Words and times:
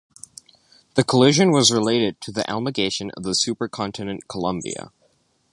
The 0.95 1.03
collision 1.03 1.51
was 1.51 1.71
related 1.71 2.19
to 2.21 2.31
the 2.31 2.43
amalgamation 2.51 3.11
of 3.15 3.21
the 3.21 3.33
supercontinent 3.35 4.21
Columbia. 4.27 4.91